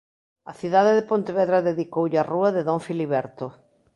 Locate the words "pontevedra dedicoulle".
1.11-2.17